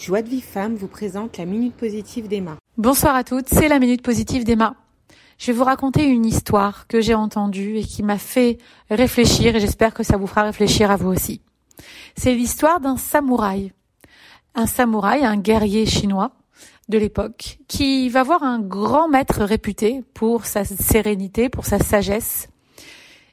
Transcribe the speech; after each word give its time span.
Joie 0.00 0.22
de 0.22 0.30
Vie 0.30 0.40
Femme 0.40 0.76
vous 0.76 0.88
présente 0.88 1.36
la 1.36 1.44
Minute 1.44 1.74
Positive 1.74 2.26
d'Emma. 2.26 2.56
Bonsoir 2.78 3.14
à 3.14 3.22
toutes, 3.22 3.50
c'est 3.50 3.68
la 3.68 3.78
Minute 3.78 4.00
Positive 4.00 4.44
d'Emma. 4.44 4.74
Je 5.36 5.48
vais 5.48 5.52
vous 5.52 5.64
raconter 5.64 6.06
une 6.06 6.24
histoire 6.24 6.86
que 6.86 7.02
j'ai 7.02 7.12
entendue 7.12 7.76
et 7.76 7.84
qui 7.84 8.02
m'a 8.02 8.16
fait 8.16 8.56
réfléchir 8.88 9.54
et 9.54 9.60
j'espère 9.60 9.92
que 9.92 10.02
ça 10.02 10.16
vous 10.16 10.26
fera 10.26 10.44
réfléchir 10.44 10.90
à 10.90 10.96
vous 10.96 11.10
aussi. 11.10 11.42
C'est 12.16 12.32
l'histoire 12.32 12.80
d'un 12.80 12.96
samouraï. 12.96 13.74
Un 14.54 14.64
samouraï, 14.64 15.22
un 15.22 15.36
guerrier 15.36 15.84
chinois 15.84 16.32
de 16.88 16.96
l'époque, 16.96 17.58
qui 17.68 18.08
va 18.08 18.22
voir 18.22 18.42
un 18.42 18.58
grand 18.58 19.06
maître 19.06 19.44
réputé 19.44 20.02
pour 20.14 20.46
sa 20.46 20.64
sérénité, 20.64 21.50
pour 21.50 21.66
sa 21.66 21.78
sagesse. 21.78 22.48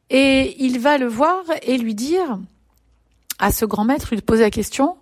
Et 0.10 0.62
il 0.62 0.80
va 0.80 0.98
le 0.98 1.08
voir 1.08 1.46
et 1.62 1.78
lui 1.78 1.96
dire 1.96 2.42
à 3.40 3.54
ce 3.54 3.64
grand 3.64 3.86
maître, 3.86 4.10
lui 4.12 4.22
poser 4.22 4.44
la 4.44 4.50
question, 4.50 4.98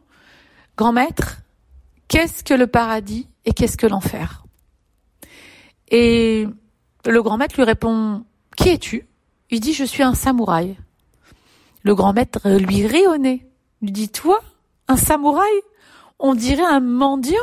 Grand 0.77 0.91
maître, 0.91 1.38
qu'est-ce 2.07 2.43
que 2.43 2.53
le 2.53 2.67
paradis 2.67 3.27
et 3.45 3.53
qu'est-ce 3.53 3.77
que 3.77 3.88
l'enfer? 3.88 4.43
Et 5.89 6.47
le 7.05 7.23
grand 7.23 7.38
maître 7.38 7.55
lui 7.55 7.63
répond, 7.63 8.25
Qui 8.57 8.70
es-tu? 8.70 9.07
Il 9.52 9.59
dit, 9.59 9.73
Je 9.73 9.84
suis 9.84 10.03
un 10.03 10.16
samouraï. 10.16 10.77
Le 11.83 11.95
grand 11.95 12.13
maître 12.13 12.49
lui 12.49 12.85
rit 12.88 13.07
au 13.07 13.17
nez, 13.17 13.45
lui 13.81 13.91
dit, 13.91 14.09
Toi, 14.09 14.41
un 14.88 14.97
samouraï? 14.97 15.61
On 16.17 16.33
dirait 16.33 16.66
un 16.66 16.80
mendiant 16.80 17.38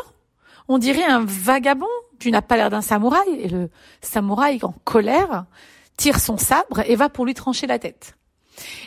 on 0.69 0.79
dirait 0.79 1.05
un 1.05 1.25
vagabond, 1.25 1.87
tu 2.19 2.31
n'as 2.31 2.43
pas 2.43 2.57
l'air 2.57 2.71
d'un 2.71 2.81
samouraï. 2.81 3.41
Et 3.41 3.49
le 3.49 3.69
samouraï, 4.01 4.59
en 4.63 4.75
colère, 4.85 5.45
tire 5.97 6.19
son 6.19 6.39
sabre 6.39 6.81
et 6.87 6.97
va 6.97 7.09
pour 7.09 7.27
lui 7.27 7.35
trancher 7.35 7.67
la 7.67 7.79
tête. 7.79 8.17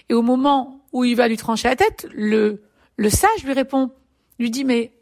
Et 0.09 0.13
au 0.13 0.21
moment 0.21 0.81
où 0.93 1.03
il 1.03 1.15
va 1.15 1.27
lui 1.27 1.37
trancher 1.37 1.67
la 1.67 1.75
tête, 1.75 2.07
le, 2.11 2.63
le 2.95 3.09
sage 3.09 3.43
lui 3.43 3.53
répond, 3.53 3.91
lui 4.39 4.49
dit, 4.49 4.63
mais 4.63 4.93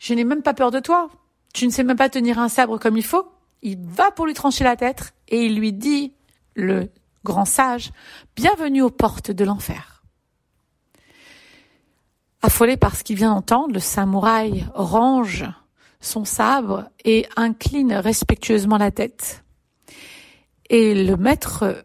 je 0.00 0.14
n'ai 0.14 0.24
même 0.24 0.42
pas 0.42 0.54
peur 0.54 0.72
de 0.72 0.80
toi. 0.80 1.08
Tu 1.54 1.66
ne 1.66 1.70
sais 1.70 1.84
même 1.84 1.96
pas 1.96 2.08
tenir 2.08 2.40
un 2.40 2.48
sabre 2.48 2.78
comme 2.78 2.96
il 2.96 3.04
faut. 3.04 3.30
Il 3.62 3.78
va 3.78 4.10
pour 4.10 4.26
lui 4.26 4.34
trancher 4.34 4.64
la 4.64 4.74
tête 4.74 5.14
et 5.28 5.44
il 5.44 5.56
lui 5.56 5.72
dit, 5.72 6.14
le 6.56 6.90
grand 7.22 7.44
sage, 7.44 7.92
bienvenue 8.34 8.82
aux 8.82 8.90
portes 8.90 9.30
de 9.30 9.44
l'enfer. 9.44 10.02
Affolé 12.42 12.78
par 12.78 12.96
ce 12.96 13.04
qu'il 13.04 13.16
vient 13.16 13.34
d'entendre, 13.34 13.74
le 13.74 13.80
samouraï 13.80 14.66
range 14.74 15.44
son 16.00 16.24
sabre 16.24 16.88
et 17.04 17.26
incline 17.36 17.92
respectueusement 17.92 18.78
la 18.78 18.90
tête. 18.90 19.44
Et 20.70 21.04
le 21.04 21.16
maître, 21.18 21.84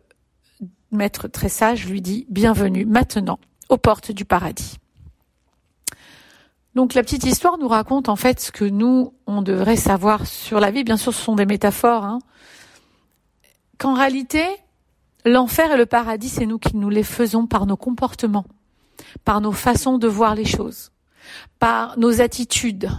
maître 0.92 1.28
très 1.28 1.50
sage 1.50 1.86
lui 1.86 2.02
dit, 2.02 2.26
bienvenue 2.30 2.86
maintenant 2.86 3.39
aux 3.67 3.78
portes 3.78 4.14
du 4.14 4.23
paradis. 4.23 4.78
Donc 6.76 6.94
la 6.94 7.04
petite 7.04 7.23
histoire 7.23 7.58
nous 7.58 7.70
raconte 7.70 8.09
en 8.09 8.18
fait 8.18 8.42
ce 8.42 8.52
que 8.52 8.66
nous, 8.66 9.14
on 9.28 9.42
devrait 9.42 9.78
savoir 9.78 10.28
sur 10.28 10.59
la 10.59 10.72
vie. 10.72 10.84
Bien 10.84 10.98
sûr, 10.98 11.14
ce 11.14 11.23
sont 11.23 11.36
des 11.36 11.45
métaphores. 11.45 12.04
Hein. 12.04 12.20
Qu'en 13.78 13.94
réalité, 13.94 14.45
l'enfer 15.23 15.72
et 15.72 15.78
le 15.78 15.86
paradis, 15.86 16.28
c'est 16.28 16.45
nous 16.45 16.59
qui 16.59 16.76
nous 16.76 16.90
les 16.90 17.04
faisons 17.04 17.48
par 17.48 17.66
nos 17.66 17.78
comportements, 17.78 18.45
par 19.23 19.40
nos 19.40 19.54
façons 19.54 19.98
de 19.98 20.08
voir 20.09 20.36
les 20.36 20.44
choses, 20.44 20.92
par 21.59 21.98
nos 21.98 22.20
attitudes, 22.20 22.89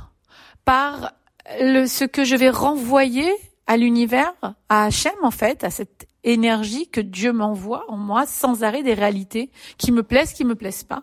par 0.65 1.13
ce 1.47 2.05
que 2.05 2.25
je 2.25 2.35
vais 2.35 2.51
renvoyer 2.51 3.31
à 3.67 3.77
l'univers, 3.77 4.33
à 4.71 4.85
Hachem 4.85 5.15
en 5.23 5.31
fait, 5.31 5.65
à 5.65 5.71
cette 5.71 6.09
énergie 6.25 6.89
que 6.89 7.01
Dieu 7.01 7.33
m'envoie 7.33 7.85
en 7.89 7.97
moi 7.99 8.27
sans 8.27 8.65
arrêt 8.65 8.83
des 8.83 8.95
réalités 8.95 9.51
qui 9.77 9.93
me 9.93 10.03
plaisent, 10.03 10.33
qui 10.33 10.45
me 10.45 10.55
plaisent 10.55 10.85
pas. 10.85 11.03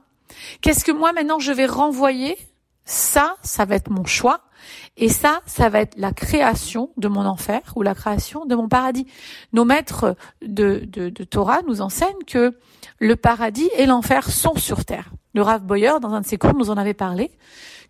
Qu'est-ce 0.62 0.84
que 0.84 0.92
moi 0.92 1.14
maintenant 1.14 1.40
je 1.40 1.52
vais 1.52 1.68
renvoyer 1.68 2.36
ça, 2.86 3.38
ça 3.42 3.66
va 3.66 3.76
être 3.76 3.89
mon 3.89 4.06
choix. 4.06 4.42
Et 4.95 5.09
ça, 5.09 5.42
ça 5.45 5.70
va 5.70 5.81
être 5.81 5.98
la 5.98 6.14
création 6.14 6.92
de 6.98 7.08
mon 7.08 7.25
enfer 7.25 7.62
ou 7.75 7.81
la 7.81 7.95
création 7.95 8.45
de 8.45 8.56
mon 8.56 8.67
paradis. 8.67 9.08
Nos 9.52 9.66
maîtres 9.66 10.16
de, 10.42 10.84
de, 10.86 11.23
Torah 11.23 11.62
nous 11.68 11.81
enseignent 11.81 12.24
que 12.28 12.58
le 13.00 13.16
paradis 13.16 13.69
et 13.75 13.85
l'enfer 13.85 14.30
sont 14.30 14.56
sur 14.56 14.85
terre. 14.85 15.12
Le 15.34 15.41
Rav 15.41 15.63
Boyer, 15.63 15.94
dans 16.02 16.13
un 16.13 16.22
de 16.22 16.25
ses 16.25 16.38
cours, 16.38 16.53
nous 16.53 16.69
en 16.69 16.78
avait 16.78 16.94
parlé, 16.94 17.31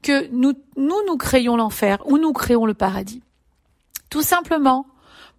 que 0.01 0.28
nous, 0.31 0.53
nous, 0.78 1.06
nous 1.07 1.18
créons 1.18 1.57
l'enfer 1.57 2.00
ou 2.06 2.18
nous 2.18 2.34
créons 2.34 2.66
le 2.66 2.73
paradis. 2.73 3.22
Tout 4.09 4.23
simplement 4.23 4.85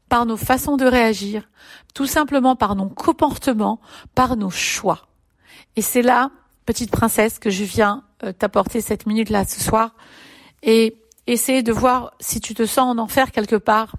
par 0.09 0.27
nos 0.27 0.37
façons 0.37 0.77
de 0.77 0.85
réagir, 0.85 1.49
tout 1.95 2.07
simplement 2.07 2.57
par 2.57 2.77
nos 2.77 2.89
comportements, 2.89 3.81
par 4.15 4.37
nos 4.37 4.51
choix. 4.51 5.09
Et 5.77 5.83
c'est 5.83 6.03
là 6.03 6.31
petite 6.67 6.91
princesse, 6.91 7.39
que 7.39 7.51
je 7.51 7.65
viens 7.65 8.05
euh, 8.23 8.33
t'apporter 8.33 8.81
cette 8.81 9.07
minute-là 9.07 9.45
ce 9.45 9.61
soir 9.61 9.95
et 10.63 10.97
essayer 11.27 11.63
de 11.63 11.73
voir 11.73 12.15
si 12.21 12.41
tu 12.41 12.55
te 12.55 12.67
sens 12.67 12.97
en 12.97 12.99
enfer 12.99 13.33
quelque 13.33 13.57
part. 13.57 13.97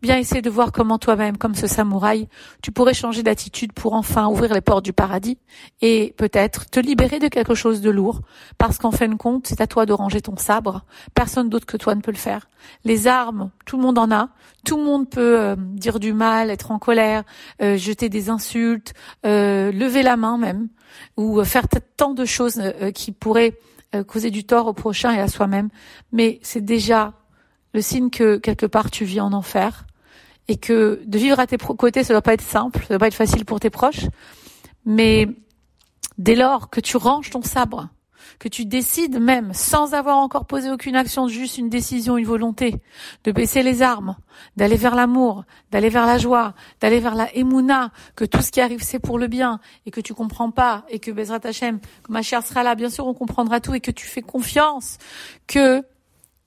Bien 0.00 0.18
essayer 0.18 0.42
de 0.42 0.50
voir 0.50 0.72
comment 0.72 0.98
toi-même, 0.98 1.36
comme 1.36 1.54
ce 1.54 1.66
samouraï, 1.66 2.28
tu 2.62 2.72
pourrais 2.72 2.94
changer 2.94 3.22
d'attitude 3.22 3.72
pour 3.72 3.94
enfin 3.94 4.26
ouvrir 4.28 4.52
les 4.52 4.60
portes 4.60 4.84
du 4.84 4.92
paradis 4.92 5.38
et 5.80 6.14
peut-être 6.16 6.68
te 6.68 6.80
libérer 6.80 7.18
de 7.18 7.28
quelque 7.28 7.54
chose 7.54 7.80
de 7.80 7.90
lourd, 7.90 8.20
parce 8.58 8.78
qu'en 8.78 8.90
fin 8.90 9.08
de 9.08 9.14
compte, 9.14 9.46
c'est 9.46 9.60
à 9.60 9.66
toi 9.66 9.86
de 9.86 9.92
ranger 9.92 10.20
ton 10.20 10.36
sabre. 10.36 10.84
Personne 11.14 11.48
d'autre 11.48 11.66
que 11.66 11.76
toi 11.76 11.94
ne 11.94 12.00
peut 12.00 12.10
le 12.10 12.16
faire. 12.16 12.48
Les 12.84 13.06
armes, 13.06 13.50
tout 13.64 13.76
le 13.76 13.82
monde 13.82 13.98
en 13.98 14.10
a. 14.10 14.30
Tout 14.64 14.76
le 14.76 14.84
monde 14.84 15.08
peut 15.08 15.40
euh, 15.40 15.56
dire 15.56 15.98
du 15.98 16.12
mal, 16.12 16.50
être 16.50 16.70
en 16.70 16.78
colère, 16.78 17.24
euh, 17.60 17.76
jeter 17.76 18.08
des 18.08 18.28
insultes, 18.28 18.94
lever 19.24 20.02
la 20.02 20.16
main 20.16 20.38
même 20.38 20.68
ou 21.16 21.40
euh, 21.40 21.44
faire 21.44 21.66
tant 21.96 22.14
de 22.14 22.24
choses 22.24 22.58
euh, 22.58 22.72
euh, 22.82 22.90
qui 22.90 23.12
pourraient 23.12 23.58
causer 24.06 24.30
du 24.30 24.44
tort 24.44 24.68
au 24.68 24.72
prochain 24.72 25.12
et 25.12 25.20
à 25.20 25.28
soi-même. 25.28 25.68
Mais 26.12 26.38
c'est 26.40 26.64
déjà 26.64 27.12
le 27.72 27.80
signe 27.80 28.10
que 28.10 28.36
quelque 28.36 28.66
part 28.66 28.90
tu 28.90 29.04
vis 29.04 29.20
en 29.20 29.32
enfer 29.32 29.86
et 30.48 30.56
que 30.56 31.02
de 31.06 31.18
vivre 31.18 31.38
à 31.38 31.46
tes 31.46 31.56
côtés, 31.56 32.04
ça 32.04 32.14
doit 32.14 32.22
pas 32.22 32.34
être 32.34 32.42
simple, 32.42 32.80
ça 32.80 32.88
doit 32.88 32.98
pas 32.98 33.06
être 33.06 33.14
facile 33.14 33.44
pour 33.44 33.60
tes 33.60 33.70
proches. 33.70 34.06
Mais 34.84 35.28
dès 36.18 36.34
lors 36.34 36.70
que 36.70 36.80
tu 36.80 36.96
ranges 36.96 37.30
ton 37.30 37.42
sabre, 37.42 37.88
que 38.38 38.48
tu 38.48 38.64
décides 38.64 39.20
même, 39.20 39.52
sans 39.54 39.94
avoir 39.94 40.18
encore 40.18 40.46
posé 40.46 40.70
aucune 40.70 40.96
action, 40.96 41.28
juste 41.28 41.58
une 41.58 41.68
décision, 41.68 42.16
une 42.16 42.26
volonté, 42.26 42.74
de 43.24 43.32
baisser 43.32 43.62
les 43.62 43.82
armes, 43.82 44.16
d'aller 44.56 44.76
vers 44.76 44.94
l'amour, 44.94 45.44
d'aller 45.70 45.88
vers 45.88 46.06
la 46.06 46.18
joie, 46.18 46.54
d'aller 46.80 46.98
vers 46.98 47.14
la 47.14 47.34
émouna, 47.36 47.92
que 48.16 48.24
tout 48.24 48.42
ce 48.42 48.50
qui 48.50 48.60
arrive 48.60 48.82
c'est 48.82 48.98
pour 48.98 49.18
le 49.18 49.28
bien, 49.28 49.60
et 49.86 49.90
que 49.90 50.00
tu 50.00 50.14
comprends 50.14 50.50
pas, 50.50 50.84
et 50.88 50.98
que 50.98 51.10
Bezrat 51.10 51.40
Hashem, 51.44 51.80
que 51.80 52.12
ma 52.12 52.22
chère 52.22 52.42
sera 52.42 52.62
là, 52.62 52.74
bien 52.74 52.90
sûr 52.90 53.06
on 53.06 53.14
comprendra 53.14 53.60
tout, 53.60 53.74
et 53.74 53.80
que 53.80 53.90
tu 53.90 54.06
fais 54.06 54.22
confiance, 54.22 54.98
que 55.46 55.84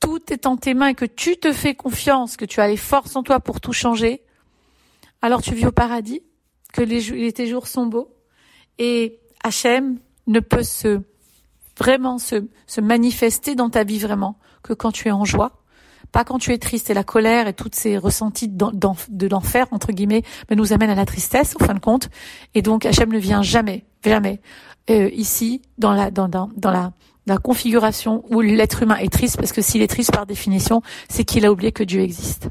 tout 0.06 0.32
est 0.32 0.46
en 0.46 0.56
tes 0.56 0.76
mains, 0.76 0.90
et 0.90 0.94
que 0.94 1.06
tu 1.06 1.36
te 1.36 1.52
fais 1.52 1.74
confiance, 1.74 2.38
que 2.38 2.46
tu 2.46 2.62
as 2.62 2.68
les 2.68 2.78
forces 2.78 3.16
en 3.16 3.24
toi 3.24 3.40
pour 3.40 3.60
tout 3.60 3.74
changer, 3.74 4.22
alors 5.24 5.42
tu 5.42 5.56
vis 5.56 5.66
au 5.66 5.72
paradis, 5.72 6.22
que 6.74 6.84
les, 6.84 7.34
tes 7.34 7.48
jours 7.48 7.66
sont 7.66 7.88
beaux, 7.88 8.14
et 8.78 9.20
Hachem 9.44 9.98
ne 10.28 10.40
peut 10.40 10.62
se 10.62 11.02
vraiment 11.80 12.20
se, 12.20 12.46
se 12.68 12.82
manifester 12.82 13.56
dans 13.56 13.72
ta 13.72 13.84
vie 13.84 13.98
vraiment 13.98 14.38
que 14.62 14.74
quand 14.74 14.92
tu 14.92 15.08
es 15.08 15.12
en 15.12 15.26
joie, 15.26 15.64
pas 16.12 16.24
quand 16.24 16.38
tu 16.38 16.54
es 16.54 16.60
triste 16.60 16.92
et 16.92 16.94
la 16.94 17.04
colère 17.04 17.48
et 17.48 17.54
toutes 17.54 17.76
ces 17.76 17.98
ressentis 17.98 18.48
de 18.48 19.28
l'enfer 19.28 19.66
entre 19.72 19.92
guillemets 19.92 20.22
mais 20.50 20.56
nous 20.56 20.72
amènent 20.72 20.92
à 20.92 20.96
la 20.96 21.06
tristesse 21.06 21.56
au 21.60 21.64
fin 21.64 21.74
de 21.74 21.80
compte. 21.80 22.10
Et 22.54 22.62
donc 22.62 22.86
Hachem 22.86 23.12
ne 23.12 23.18
vient 23.18 23.42
jamais 23.42 23.86
jamais 24.06 24.40
euh, 24.90 25.10
ici 25.10 25.62
dans 25.78 25.94
la 25.94 26.12
dans, 26.12 26.30
dans, 26.30 26.50
dans 26.56 26.72
la 26.72 26.94
la 27.26 27.38
configuration 27.38 28.24
où 28.30 28.42
l'être 28.42 28.84
humain 28.84 28.98
est 28.98 29.12
triste 29.12 29.38
parce 29.38 29.52
que 29.52 29.62
s'il 29.62 29.82
est 29.82 29.88
triste 29.88 30.12
par 30.12 30.26
définition 30.26 30.82
c'est 31.10 31.24
qu'il 31.24 31.46
a 31.46 31.52
oublié 31.52 31.72
que 31.72 31.84
Dieu 31.84 32.02
existe. 32.02 32.50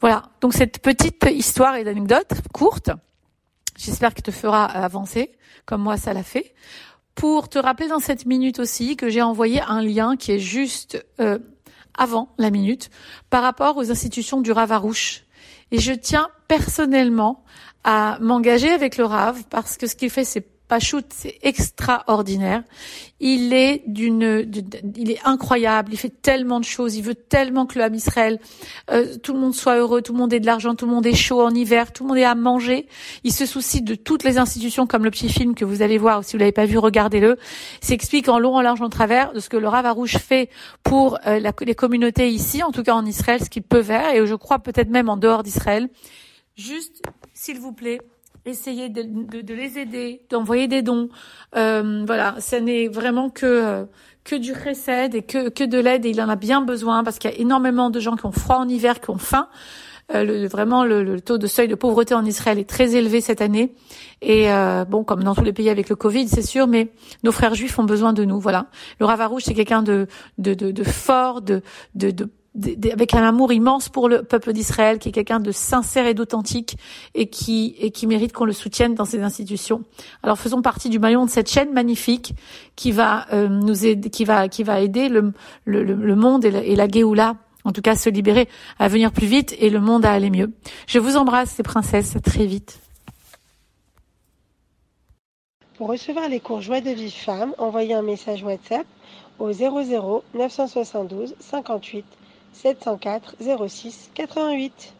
Voilà. 0.00 0.24
Donc 0.40 0.52
cette 0.52 0.80
petite 0.80 1.24
histoire 1.30 1.76
et 1.76 1.84
d'anecdote 1.84 2.32
courte 2.52 2.90
j'espère 3.76 4.14
qu'elle 4.14 4.22
te 4.22 4.30
fera 4.30 4.64
avancer 4.64 5.32
comme 5.66 5.82
moi 5.82 5.96
ça 5.96 6.12
l'a 6.12 6.22
fait. 6.22 6.54
Pour 7.14 7.48
te 7.48 7.58
rappeler 7.58 7.88
dans 7.88 8.00
cette 8.00 8.26
minute 8.26 8.58
aussi 8.58 8.96
que 8.96 9.08
j'ai 9.08 9.22
envoyé 9.22 9.60
un 9.60 9.82
lien 9.82 10.16
qui 10.16 10.32
est 10.32 10.40
juste 10.40 11.04
euh, 11.20 11.38
avant 11.96 12.34
la 12.38 12.50
minute 12.50 12.90
par 13.30 13.42
rapport 13.42 13.76
aux 13.76 13.90
institutions 13.90 14.40
du 14.40 14.52
Ravarouche. 14.52 15.24
Et 15.70 15.78
je 15.78 15.92
tiens 15.92 16.28
personnellement 16.48 17.44
à 17.84 18.18
m'engager 18.20 18.70
avec 18.70 18.96
le 18.96 19.04
Rav 19.04 19.44
parce 19.50 19.76
que 19.76 19.86
ce 19.86 19.94
qu'il 19.94 20.10
fait, 20.10 20.24
c'est 20.24 20.46
Pachout, 20.66 21.04
c'est 21.10 21.38
extraordinaire. 21.42 22.62
Il 23.20 23.52
est 23.52 23.82
d'une, 23.86 24.50
il 24.96 25.10
est 25.10 25.20
incroyable. 25.24 25.92
Il 25.92 25.98
fait 25.98 26.22
tellement 26.22 26.58
de 26.58 26.64
choses. 26.64 26.96
Il 26.96 27.02
veut 27.02 27.14
tellement 27.14 27.66
que 27.66 27.78
le 27.78 27.84
Ham 27.84 27.94
Israël, 27.94 28.40
euh, 28.90 29.16
tout 29.22 29.34
le 29.34 29.40
monde 29.40 29.54
soit 29.54 29.76
heureux, 29.76 30.00
tout 30.00 30.12
le 30.12 30.18
monde 30.18 30.32
ait 30.32 30.40
de 30.40 30.46
l'argent, 30.46 30.74
tout 30.74 30.86
le 30.86 30.92
monde 30.92 31.06
est 31.06 31.14
chaud 31.14 31.42
en 31.42 31.50
hiver, 31.50 31.92
tout 31.92 32.04
le 32.04 32.08
monde 32.08 32.18
ait 32.18 32.24
à 32.24 32.34
manger. 32.34 32.88
Il 33.24 33.32
se 33.32 33.44
soucie 33.44 33.82
de 33.82 33.94
toutes 33.94 34.24
les 34.24 34.38
institutions, 34.38 34.86
comme 34.86 35.04
le 35.04 35.10
petit 35.10 35.28
film 35.28 35.54
que 35.54 35.66
vous 35.66 35.82
allez 35.82 35.98
voir. 35.98 36.24
Si 36.24 36.32
vous 36.32 36.38
l'avez 36.38 36.52
pas 36.52 36.66
vu, 36.66 36.78
regardez-le. 36.78 37.36
S'explique 37.82 38.28
en 38.30 38.38
long, 38.38 38.56
en 38.56 38.62
large, 38.62 38.80
en 38.80 38.88
travers 38.88 39.32
de 39.32 39.40
ce 39.40 39.50
que 39.50 39.58
le 39.58 39.68
Rav 39.68 39.84
Arouche 39.84 40.16
fait 40.16 40.48
pour 40.82 41.18
euh, 41.26 41.40
les 41.60 41.74
communautés 41.74 42.30
ici, 42.30 42.62
en 42.62 42.72
tout 42.72 42.82
cas 42.82 42.94
en 42.94 43.04
Israël, 43.04 43.42
ce 43.44 43.50
qu'il 43.50 43.62
peut 43.62 43.82
faire, 43.82 44.14
et 44.14 44.26
je 44.26 44.34
crois 44.34 44.60
peut-être 44.60 44.88
même 44.88 45.10
en 45.10 45.18
dehors 45.18 45.42
d'Israël. 45.42 45.88
Juste, 46.56 47.02
s'il 47.34 47.58
vous 47.58 47.72
plaît, 47.72 48.00
essayez 48.46 48.88
de, 48.88 49.02
de, 49.42 49.54
les 49.54 49.78
aider, 49.78 50.22
d'envoyer 50.30 50.68
des 50.68 50.82
dons. 50.82 51.08
Euh, 51.56 52.04
voilà, 52.06 52.36
ce 52.40 52.56
n'est 52.56 52.88
vraiment 52.88 53.30
que 53.30 53.86
que 54.24 54.34
du 54.34 54.52
recède 54.52 55.14
et 55.14 55.22
que, 55.22 55.50
que 55.50 55.64
de 55.64 55.78
l'aide 55.78 56.06
et 56.06 56.10
il 56.10 56.20
en 56.20 56.30
a 56.30 56.36
bien 56.36 56.62
besoin 56.62 57.04
parce 57.04 57.18
qu'il 57.18 57.30
y 57.30 57.34
a 57.34 57.38
énormément 57.38 57.90
de 57.90 58.00
gens 58.00 58.16
qui 58.16 58.24
ont 58.24 58.32
froid 58.32 58.56
en 58.56 58.68
hiver, 58.68 59.00
qui 59.00 59.10
ont 59.10 59.18
faim. 59.18 59.48
Euh, 60.12 60.24
le, 60.24 60.46
vraiment, 60.46 60.84
le, 60.84 61.20
taux 61.20 61.38
de 61.38 61.46
seuil 61.46 61.68
de 61.68 61.74
pauvreté 61.74 62.14
en 62.14 62.24
Israël 62.24 62.58
est 62.58 62.68
très 62.68 62.94
élevé 62.94 63.20
cette 63.20 63.40
année. 63.40 63.74
Et 64.20 64.50
euh, 64.50 64.84
bon, 64.84 65.04
comme 65.04 65.22
dans 65.22 65.34
tous 65.34 65.44
les 65.44 65.52
pays 65.52 65.70
avec 65.70 65.88
le 65.88 65.96
Covid, 65.96 66.28
c'est 66.28 66.42
sûr, 66.42 66.66
mais 66.66 66.90
nos 67.22 67.32
frères 67.32 67.54
juifs 67.54 67.78
ont 67.78 67.84
besoin 67.84 68.12
de 68.12 68.24
nous. 68.24 68.38
Voilà. 68.38 68.66
Le 69.00 69.06
Ravarouche, 69.06 69.44
c'est 69.44 69.54
quelqu'un 69.54 69.82
de, 69.82 70.06
de, 70.36 70.52
de, 70.52 70.70
de, 70.72 70.84
fort, 70.84 71.40
de, 71.40 71.62
de, 71.94 72.10
de 72.10 72.28
avec 72.56 73.14
un 73.14 73.22
amour 73.22 73.52
immense 73.52 73.88
pour 73.88 74.08
le 74.08 74.22
peuple 74.22 74.52
d'Israël, 74.52 74.98
qui 74.98 75.08
est 75.08 75.12
quelqu'un 75.12 75.40
de 75.40 75.50
sincère 75.50 76.06
et 76.06 76.14
d'authentique 76.14 76.76
et 77.14 77.28
qui 77.28 77.74
et 77.78 77.90
qui 77.90 78.06
mérite 78.06 78.32
qu'on 78.32 78.44
le 78.44 78.52
soutienne 78.52 78.94
dans 78.94 79.04
ses 79.04 79.22
institutions. 79.22 79.82
Alors 80.22 80.38
faisons 80.38 80.62
partie 80.62 80.88
du 80.88 80.98
maillon 80.98 81.24
de 81.24 81.30
cette 81.30 81.50
chaîne 81.50 81.72
magnifique 81.72 82.34
qui 82.76 82.92
va 82.92 83.26
euh, 83.32 83.48
nous 83.48 83.86
aider, 83.86 84.10
qui 84.10 84.24
va 84.24 84.48
qui 84.48 84.62
va 84.62 84.80
aider 84.80 85.08
le 85.08 85.32
le, 85.64 85.82
le 85.82 86.16
monde 86.16 86.44
et 86.44 86.50
la, 86.50 86.62
et 86.62 86.76
la 86.76 86.88
Géoula, 86.88 87.36
en 87.64 87.72
tout 87.72 87.82
cas 87.82 87.96
se 87.96 88.08
libérer, 88.08 88.48
à 88.78 88.88
venir 88.88 89.10
plus 89.10 89.26
vite 89.26 89.56
et 89.58 89.70
le 89.70 89.80
monde 89.80 90.04
à 90.04 90.12
aller 90.12 90.30
mieux. 90.30 90.52
Je 90.86 90.98
vous 90.98 91.16
embrasse, 91.16 91.50
ces 91.50 91.62
princesses, 91.62 92.16
très 92.22 92.46
vite. 92.46 92.78
Pour 95.76 95.88
recevoir 95.88 96.28
les 96.28 96.38
cours 96.38 96.60
Joie 96.60 96.80
de 96.80 96.90
vie 96.90 97.10
femme, 97.10 97.52
envoyez 97.58 97.94
un 97.94 98.02
message 98.02 98.44
WhatsApp 98.44 98.86
au 99.40 99.50
00 99.52 100.22
972 100.34 101.34
58 101.40 102.04
704 102.54 103.68
06 103.68 104.10
88. 104.14 104.94